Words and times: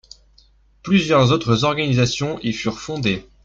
Plusieurs 0.81 1.31
autres 1.31 1.63
organisations 1.63 2.39
y 2.41 2.53
furent 2.53 2.79
fondées. 2.79 3.23